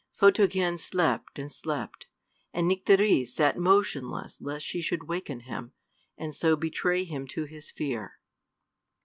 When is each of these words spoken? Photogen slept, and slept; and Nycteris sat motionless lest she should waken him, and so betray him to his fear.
Photogen 0.19 0.79
slept, 0.79 1.37
and 1.37 1.53
slept; 1.53 2.07
and 2.55 2.67
Nycteris 2.67 3.35
sat 3.35 3.55
motionless 3.59 4.35
lest 4.39 4.65
she 4.65 4.81
should 4.81 5.07
waken 5.07 5.41
him, 5.41 5.73
and 6.17 6.33
so 6.33 6.55
betray 6.55 7.03
him 7.03 7.27
to 7.27 7.43
his 7.43 7.69
fear. 7.69 8.13